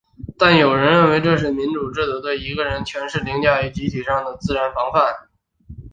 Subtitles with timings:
[0.35, 5.27] 但有人认为这是民主制度对一个人权势凌驾于集体之上的自然防范。